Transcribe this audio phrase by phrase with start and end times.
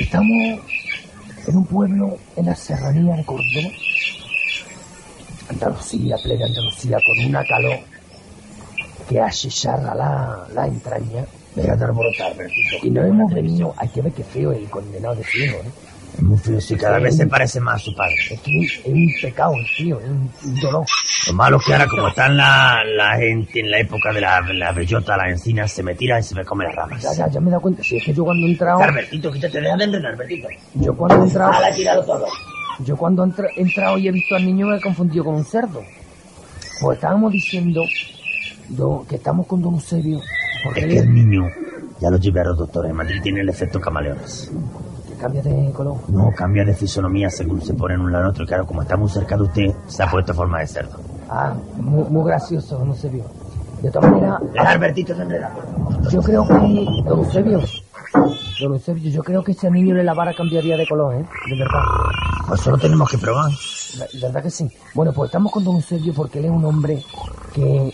[0.00, 0.60] Estamos
[1.46, 3.68] en un pueblo en la serranía de Córdoba,
[5.50, 7.78] Andalucía, plena Andalucía, con una calor
[9.06, 11.26] que achicharra la, la entraña.
[11.54, 12.34] Deja de alborotar.
[12.82, 15.70] Y no hemos venido, hay que ver qué feo el condenado de ciego, ¿eh?
[16.16, 18.14] Es muy feo, sí, cada vez se parece más a su padre.
[18.30, 20.84] Es que es un pecado tío, es un, un dolor.
[21.28, 24.20] Lo malo es que ahora, como está en la, la gente en la época de
[24.20, 27.02] la, la bellota, la encina, se me tira y se me come las ramas.
[27.02, 27.82] Ya, ya, ya me dado cuenta.
[27.82, 30.48] Si es que yo cuando he entrado, Carbertito, quítate, deja de enredar, Bertito.
[30.74, 32.26] yo cuando he entrado, Ah, la he tirado todo.
[32.80, 35.34] yo cuando he entra- he entrado y he visto al niño me he confundido con
[35.36, 35.82] un cerdo.
[36.80, 37.82] Pues estábamos diciendo
[38.68, 40.20] do- que estamos con Don Eusebio,
[40.64, 41.42] porque Es que el niño,
[42.00, 44.50] ya lo llevé a los doctores en Madrid, tiene el efecto camaleones.
[45.20, 45.96] Cambia de color.
[46.08, 48.46] No, cambia de fisonomía según se pone en un lado otro.
[48.46, 50.98] Claro, como está muy cerca de usted, se ha puesto forma de cerdo.
[51.28, 53.24] Ah, muy, muy gracioso, Don Eusebio.
[53.82, 55.52] De todas maneras, Deja, Albertito, de enredar.
[56.10, 56.52] yo creo que,
[57.08, 57.60] Don Eusebio,
[58.60, 61.24] Don Eusebio, yo creo que ese niño de la vara cambiaría de color, ¿eh?
[61.48, 61.80] De verdad.
[62.48, 63.50] Pues solo tenemos que probar.
[63.98, 64.68] La- ¿Verdad que sí?
[64.94, 67.02] Bueno, pues estamos con Don Eusebio porque él es un hombre
[67.54, 67.90] que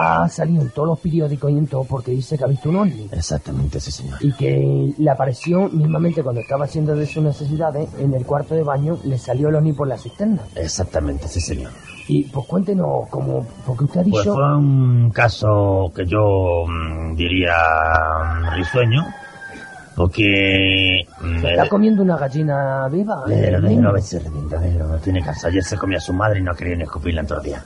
[0.00, 2.76] ha salido en todos los periódicos y en todo porque dice que ha visto un
[2.76, 3.08] ovni.
[3.12, 4.18] Exactamente, sí, señor.
[4.20, 8.62] Y que le apareció mismamente cuando estaba haciendo de sus necesidades en el cuarto de
[8.62, 10.42] baño, le salió el ovni por la cisterna.
[10.54, 11.72] Exactamente, sí, señor.
[12.06, 14.34] Y pues cuéntenos, como, porque usted ha Pues dicho...
[14.34, 17.52] fue un caso que yo mm, diría
[18.40, 19.04] mm, risueño,
[19.94, 21.06] porque...
[21.20, 23.24] mm, ¿Se está comiendo una gallina viva?
[23.26, 25.48] Déjelo, el déjelo, a ver si revienta, déjelo, no tiene caso.
[25.48, 27.62] Ayer se comía a su madre y no quería ni escupirla en todo el día.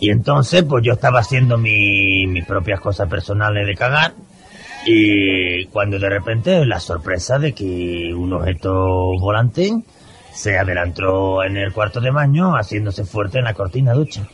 [0.00, 4.12] Y entonces, pues yo estaba haciendo mi- mis propias cosas personales de cagar,
[4.86, 8.72] y cuando de repente la sorpresa de que un objeto
[9.20, 9.70] volante
[10.32, 14.26] se adelantó en el cuarto de baño haciéndose fuerte en la cortina ducha.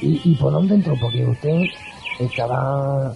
[0.00, 0.94] ¿Y, ¿Y por dónde entró?
[1.00, 1.60] Porque usted
[2.18, 3.14] estaba...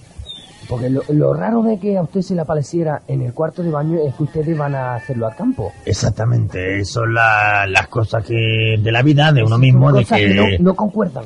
[0.68, 3.70] Porque lo, lo raro de que a usted se le apareciera en el cuarto de
[3.70, 5.72] baño es que ustedes van a hacerlo al campo.
[5.84, 10.18] Exactamente, son la- las cosas que de la vida, de uno mismo, Son de cosas
[10.20, 10.26] que...
[10.28, 11.24] que no, no concuerdan.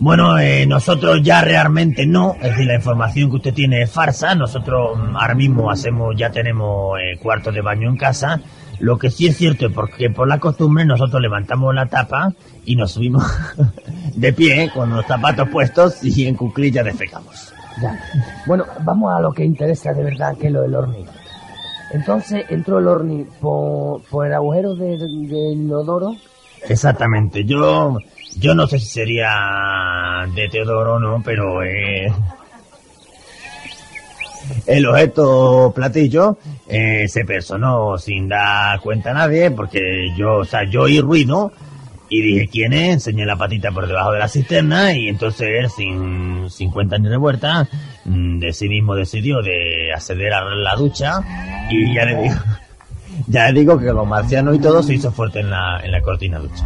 [0.00, 4.34] Bueno, eh, nosotros ya realmente no, es decir, la información que usted tiene es farsa,
[4.36, 8.40] nosotros mm, ahora mismo hacemos, ya tenemos eh, cuarto de baño en casa,
[8.78, 12.32] lo que sí es cierto es porque por la costumbre nosotros levantamos la tapa
[12.64, 13.24] y nos subimos
[14.14, 17.52] de pie con los zapatos puestos y en cuclillas defecamos.
[17.82, 17.98] Ya.
[18.46, 21.04] Bueno, vamos a lo que interesa de verdad, que es lo del horni.
[21.92, 26.14] Entonces entró el horni por, por el agujero de- de- del inodoro.
[26.68, 27.98] Exactamente, yo
[28.36, 32.12] yo no sé si sería de Teodoro o no, pero eh,
[34.66, 40.64] el objeto platillo eh, se personó sin dar cuenta a nadie, porque yo, o sea,
[40.64, 41.52] yo oí ruido
[42.08, 45.70] y dije quién es, enseñé la patita por debajo de la cisterna y entonces él,
[45.70, 47.68] sin 50 años de vuelta,
[48.04, 51.20] mm, de sí mismo decidió de acceder a la ducha
[51.70, 52.36] y ya le digo,
[53.26, 56.38] ya digo que los marcianos y todo se hizo fuerte en la, en la cortina
[56.38, 56.64] ducha.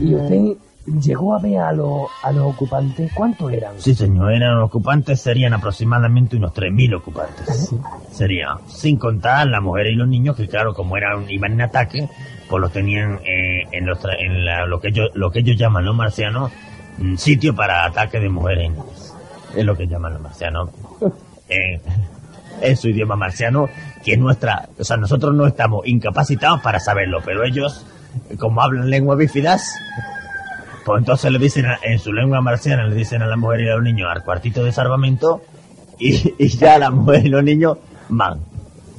[0.00, 0.56] Y usted
[1.00, 3.10] llegó a ver a, los a los ocupantes.
[3.12, 3.74] ¿Cuántos eran?
[3.78, 7.74] Sí, señor, eran ocupantes, serían aproximadamente unos 3.000 ocupantes.
[8.12, 12.08] Sería, sin contar las mujeres y los niños, que claro, como eran, iban en ataque,
[12.48, 15.84] pues los tenían eh, en, los en la- lo, que ellos, lo que ellos llaman
[15.84, 16.52] los marcianos,
[16.98, 19.14] mm, sitio para ataque de mujeres y niños.
[19.56, 20.70] Es lo que llaman los marcianos.
[21.48, 21.80] Eh,
[22.60, 23.68] en su idioma marciano,
[24.04, 27.84] que es nuestra, o sea, nosotros no estamos incapacitados para saberlo, pero ellos,
[28.38, 29.74] como hablan lenguas bífidas,
[30.84, 33.68] pues entonces le dicen a- en su lengua marciana, le dicen a la mujer y
[33.68, 35.42] a los niños al cuartito de salvamento
[35.98, 37.78] y, y ya la mujer y los niños
[38.08, 38.38] van.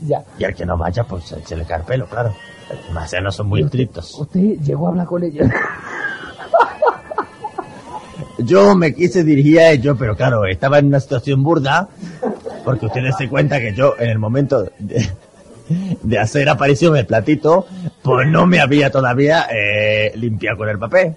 [0.01, 0.21] Ya.
[0.37, 2.33] Y al que no vaya, pues se, se le cae el pelo, claro.
[2.69, 4.13] Los marcianos son muy estrictos.
[4.19, 5.49] Usted llegó a hablar con ella.
[8.39, 11.87] Yo me quise dirigir a ellos, pero claro, estaba en una situación burda,
[12.67, 15.09] porque ustedes se cuenta que yo en el momento de,
[16.03, 17.65] de hacer aparición el platito,
[18.01, 21.15] pues no me había todavía eh, limpiado con el papel.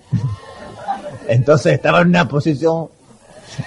[1.26, 2.87] Entonces estaba en una posición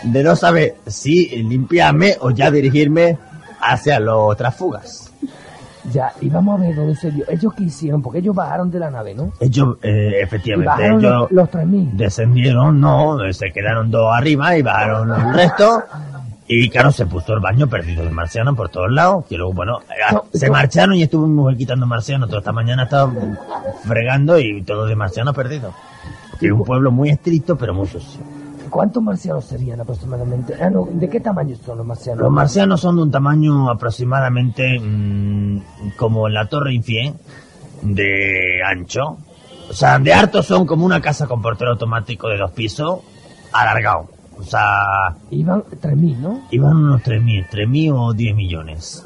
[0.04, 3.18] de no saber si limpiarme o ya dirigirme
[3.60, 5.12] hacia los transfugas.
[5.92, 8.02] Ya, y vamos a ver, don Eusebio, ¿ellos qué hicieron?
[8.02, 9.34] Porque ellos bajaron de la nave, ¿no?
[9.42, 11.92] Ellos, eh, efectivamente, ellos los, los 3.000.
[11.92, 15.84] descendieron, no, se quedaron dos arriba y bajaron el resto.
[16.48, 19.80] Y claro, se puso el baño perdido de marciano por todos lados, que luego, bueno,
[20.12, 22.28] No, se marcharon y estuvimos quitando marciano.
[22.28, 23.12] Toda esta mañana estaba
[23.86, 25.74] fregando y todo de marciano perdido.
[26.40, 28.20] Que es un pueblo muy estricto, pero muy sucio.
[28.70, 30.56] ¿Cuántos marcianos serían aproximadamente?
[30.60, 32.24] Ah, no, ¿De qué tamaño son los marcianos?
[32.24, 37.14] Los marcianos son de un tamaño aproximadamente mm, como la Torre Infiel
[37.84, 39.18] de ancho.
[39.70, 43.00] O sea, de harto son como una casa con portero automático de dos pisos,
[43.52, 44.10] alargado.
[44.40, 46.42] O sea, Iban 3.000, ¿no?
[46.52, 49.06] iban unos 3.000, 3.000 o 10 millones.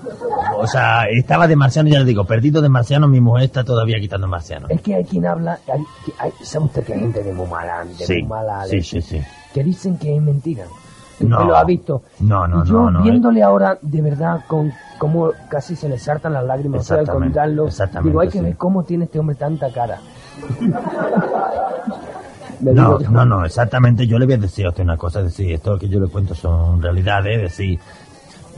[0.58, 4.00] O sea, estaba de marciano, ya les digo, perdido de marciano, mi mujer está todavía
[4.00, 4.68] quitando marciano.
[4.70, 5.82] Es que hay quien habla, hay,
[6.20, 9.02] hay- ¿sabe usted que hay gente de muy mala, de Sí, muy mala sí, sí,
[9.02, 9.22] sí.
[9.54, 10.66] Que dicen que es mentira.
[11.14, 11.44] ¿Usted No.
[11.46, 12.04] lo ha visto?
[12.20, 13.04] No, no, Yo no, no, eh.
[13.04, 17.08] viéndole ahora, de verdad, con cómo casi se le saltan las lágrimas, o sea, al
[17.08, 17.68] contarlo,
[18.04, 18.44] digo, hay que sí.
[18.44, 20.00] ver cómo tiene este hombre tanta cara.
[22.60, 24.08] No, no, no, exactamente.
[24.08, 26.08] Yo le voy a decir a usted una cosa, es decir, esto que yo le
[26.08, 27.80] cuento son realidades, es decir,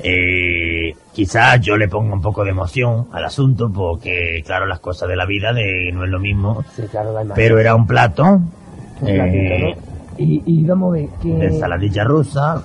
[0.01, 5.09] eh, quizás yo le ponga un poco de emoción al asunto, porque claro, las cosas
[5.09, 7.35] de la vida de, no es lo mismo, Sí, claro, la imagen.
[7.35, 9.89] pero era un plato, Un eh, platito, ¿no?
[10.17, 11.29] Y, y vamos a ver que...
[11.33, 12.61] de ensaladilla rusa,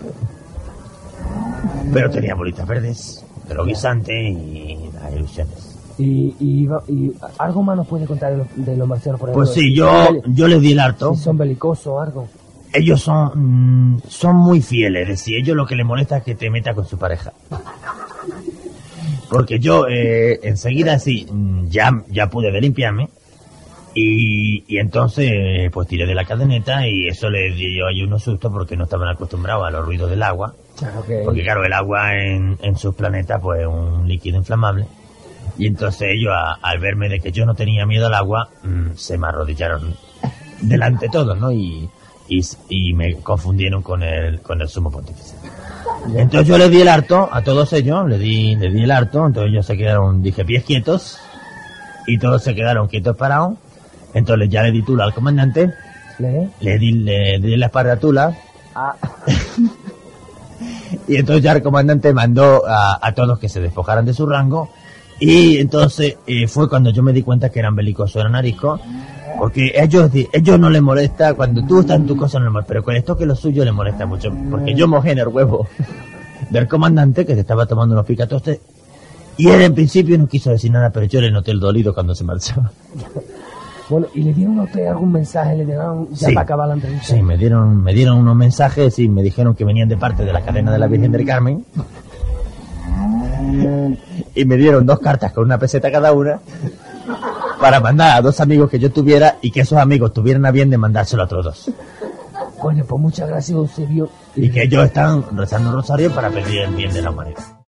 [1.93, 5.74] pero tenía bolitas verdes, de los guisantes y las ilusiones.
[5.99, 9.45] Y, y, y algo más nos puede contar de los, de los marcianos, por ejemplo.
[9.45, 11.15] Pues sí, yo, yo les di el harto.
[11.15, 12.29] Si son belicosos algo.
[12.73, 16.35] ellos son, mm, son muy fieles, es decir, ellos lo que les molesta es que
[16.35, 17.33] te metas con su pareja.
[19.31, 23.09] Porque yo eh, enseguida sí, mm, ya, ya pude de limpiarme
[23.95, 28.53] y, y entonces pues tiré de la cadeneta y eso les dio ahí unos sustos
[28.53, 30.55] porque no estaban acostumbrados a los ruidos del agua.
[31.25, 34.87] Porque claro, el agua en, en sus planetas pues es un líquido inflamable.
[35.59, 38.97] Y entonces ellos a- al verme de que yo no tenía miedo al agua, mm,
[38.97, 39.95] se me arrodillaron
[40.61, 41.53] delante de todos, ¿no?
[41.53, 41.89] Y,
[42.29, 45.35] y, y me confundieron con el, con el sumo pontífice.
[46.17, 49.27] Entonces yo le di el harto a todos ellos, le di, le di el harto,
[49.27, 51.19] entonces ellos se quedaron, dije, pies quietos,
[52.07, 53.55] y todos se quedaron quietos parados.
[54.13, 55.73] Entonces ya le di tula al comandante,
[56.19, 56.49] ¿Le?
[56.61, 58.37] le di, le, di la espalda a tula,
[58.77, 58.95] Ah,
[61.09, 64.71] Y entonces ya el comandante mandó a, a todos que se despojaran de su rango.
[65.21, 68.81] Y entonces eh, fue cuando yo me di cuenta que eran belicosos, eran ariscos.
[69.39, 72.69] Porque ellos, ellos no les molesta, cuando tú estás en tu cosa no les molesta,
[72.69, 74.33] pero con esto que lo suyo les molesta mucho.
[74.51, 75.67] Porque yo mojé en el huevo
[76.51, 78.61] del comandante que se estaba tomando unos picatostes.
[79.37, 82.15] Y él en principio no quiso decir nada, pero yo le noté el dolido cuando
[82.15, 82.71] se marchaba.
[83.91, 85.57] bueno, ¿y le dieron a usted algún mensaje?
[85.57, 86.35] ¿Le dieron ya Sí.
[86.35, 87.07] para acabar la entrevista?
[87.17, 90.33] Sí, me dieron, me dieron unos mensajes y me dijeron que venían de parte de
[90.33, 91.65] la cadena de la Virgen del Carmen.
[94.35, 96.41] Y me dieron dos cartas con una peseta cada una
[97.61, 100.71] para mandar a dos amigos que yo tuviera y que esos amigos tuvieran a bien
[100.71, 101.71] de mandárselo a otros dos.
[102.63, 104.09] Bueno, pues muchas gracias, Eusebio.
[104.37, 107.64] Y que ellos están rezando un rosario para pedir el bien de la humanidad.